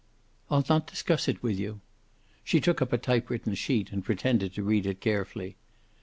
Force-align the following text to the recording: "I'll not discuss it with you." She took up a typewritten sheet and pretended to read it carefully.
"I'll 0.49 0.65
not 0.67 0.87
discuss 0.87 1.27
it 1.27 1.43
with 1.43 1.59
you." 1.59 1.79
She 2.43 2.59
took 2.59 2.81
up 2.81 2.91
a 2.91 2.97
typewritten 2.97 3.53
sheet 3.53 3.91
and 3.91 4.03
pretended 4.03 4.51
to 4.55 4.63
read 4.63 4.87
it 4.87 4.99
carefully. 4.99 5.57